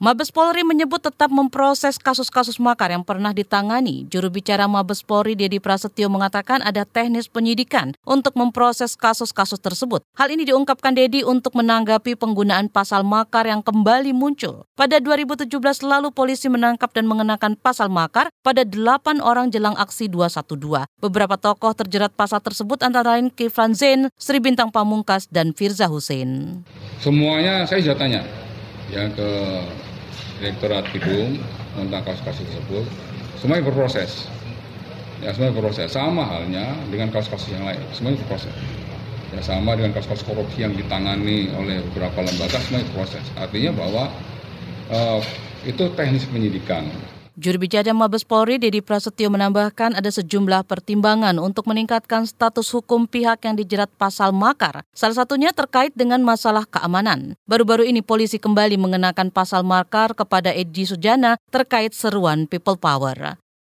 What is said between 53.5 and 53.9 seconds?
dijerat